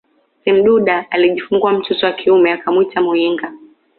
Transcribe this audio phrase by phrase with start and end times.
[0.45, 3.53] Semduda alijifungua mtoto wa kiume akamuita Muyinga